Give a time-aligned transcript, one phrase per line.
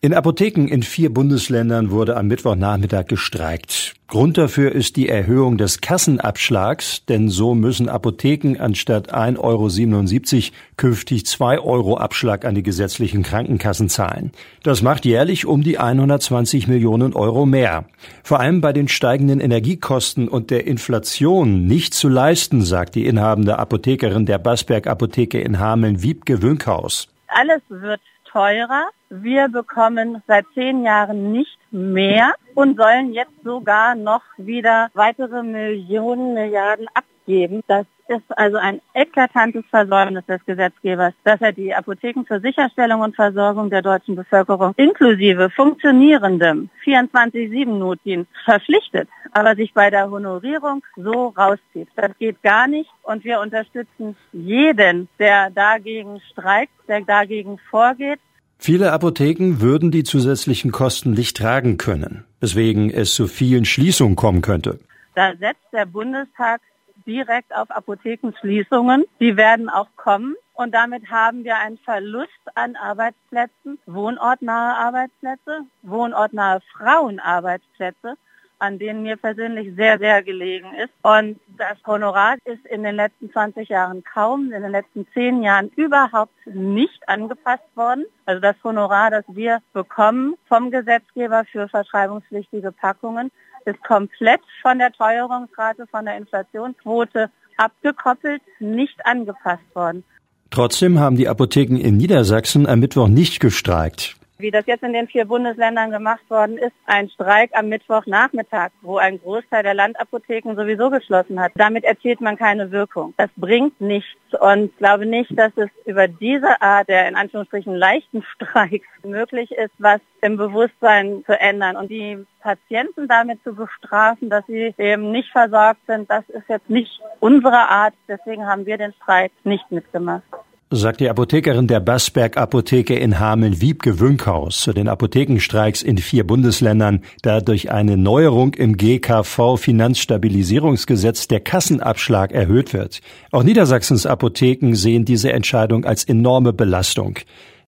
[0.00, 3.94] In Apotheken in vier Bundesländern wurde am Mittwochnachmittag gestreikt.
[4.06, 11.26] Grund dafür ist die Erhöhung des Kassenabschlags, denn so müssen Apotheken anstatt 1,77 Euro künftig
[11.26, 14.30] 2 Euro Abschlag an die gesetzlichen Krankenkassen zahlen.
[14.62, 17.86] Das macht jährlich um die 120 Millionen Euro mehr.
[18.22, 23.58] Vor allem bei den steigenden Energiekosten und der Inflation nicht zu leisten, sagt die inhabende
[23.58, 27.08] Apothekerin der Basberg Apotheke in Hameln, Wiebke Wünkhaus.
[27.26, 28.90] Alles wird teurer.
[29.10, 36.34] Wir bekommen seit zehn Jahren nicht mehr und sollen jetzt sogar noch wieder weitere Millionen,
[36.34, 37.62] Milliarden abgeben.
[37.68, 43.16] Das ist also ein eklatantes Versäumnis des Gesetzgebers, dass er die Apotheken zur Sicherstellung und
[43.16, 51.88] Versorgung der deutschen Bevölkerung inklusive funktionierendem 24-7-Notdienst verpflichtet, aber sich bei der Honorierung so rauszieht.
[51.96, 58.20] Das geht gar nicht und wir unterstützen jeden, der dagegen streikt, der dagegen vorgeht.
[58.58, 64.42] Viele Apotheken würden die zusätzlichen Kosten nicht tragen können, weswegen es zu vielen Schließungen kommen
[64.42, 64.80] könnte.
[65.14, 66.60] Da setzt der Bundestag
[67.06, 69.04] direkt auf Apothekenschließungen.
[69.20, 70.34] Die werden auch kommen.
[70.54, 78.14] Und damit haben wir einen Verlust an Arbeitsplätzen, wohnortnahe Arbeitsplätze, wohnortnahe Frauenarbeitsplätze,
[78.58, 80.92] an denen mir persönlich sehr, sehr gelegen ist.
[81.02, 85.70] Und das Honorar ist in den letzten 20 Jahren kaum, in den letzten 10 Jahren
[85.76, 88.04] überhaupt nicht angepasst worden.
[88.26, 93.30] Also das Honorar, das wir bekommen vom Gesetzgeber für verschreibungspflichtige Packungen,
[93.64, 100.04] ist komplett von der Teuerungsrate, von der Inflationsquote abgekoppelt, nicht angepasst worden.
[100.50, 105.08] Trotzdem haben die Apotheken in Niedersachsen am Mittwoch nicht gestreikt wie das jetzt in den
[105.08, 110.90] vier Bundesländern gemacht worden ist, ein Streik am Mittwochnachmittag, wo ein Großteil der Landapotheken sowieso
[110.90, 111.52] geschlossen hat.
[111.56, 113.14] Damit erzielt man keine Wirkung.
[113.16, 114.08] Das bringt nichts
[114.40, 119.50] und ich glaube nicht, dass es über diese Art der in Anführungsstrichen leichten Streiks möglich
[119.50, 125.10] ist, was im Bewusstsein zu ändern und die Patienten damit zu bestrafen, dass sie eben
[125.10, 127.94] nicht versorgt sind, das ist jetzt nicht unsere Art.
[128.06, 130.22] Deswegen haben wir den Streik nicht mitgemacht
[130.70, 136.26] sagt die Apothekerin der Bassberg Apotheke in Hameln Wiebke Wünkhaus zu den Apothekenstreiks in vier
[136.26, 143.00] Bundesländern, da durch eine Neuerung im GKV Finanzstabilisierungsgesetz der Kassenabschlag erhöht wird.
[143.30, 147.18] Auch Niedersachsens Apotheken sehen diese Entscheidung als enorme Belastung.